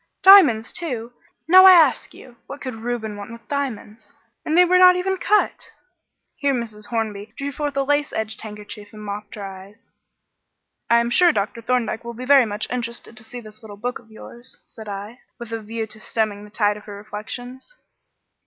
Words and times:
Diamonds, 0.23 0.73
too! 0.73 1.13
Now, 1.47 1.65
I 1.67 1.73
ask 1.73 2.11
you, 2.11 2.37
what 2.47 2.59
could 2.59 2.73
Reuben 2.73 3.17
want 3.17 3.31
with 3.31 3.47
diamonds? 3.47 4.15
and 4.43 4.57
they 4.57 4.65
were 4.65 4.79
not 4.79 4.95
even 4.95 5.17
cut." 5.17 5.69
Here 6.37 6.55
Mrs. 6.55 6.87
Hornby 6.87 7.35
drew 7.37 7.51
forth 7.51 7.77
a 7.77 7.83
lace 7.83 8.11
edged 8.11 8.41
handkerchief 8.41 8.93
and 8.93 9.05
mopped 9.05 9.35
her 9.35 9.43
eyes. 9.45 9.89
"I 10.89 10.97
am 11.01 11.11
sure 11.11 11.31
Dr. 11.31 11.61
Thorndyke 11.61 12.03
will 12.03 12.15
be 12.15 12.25
very 12.25 12.47
much 12.47 12.67
interested 12.71 13.15
to 13.15 13.23
see 13.23 13.41
this 13.41 13.61
little 13.61 13.77
book 13.77 13.99
of 13.99 14.09
yours," 14.09 14.59
said 14.65 14.89
I, 14.89 15.19
with 15.37 15.51
a 15.51 15.61
view 15.61 15.85
to 15.85 15.99
stemming 15.99 16.45
the 16.45 16.49
tide 16.49 16.77
of 16.77 16.85
her 16.85 16.95
reflections. 16.95 17.75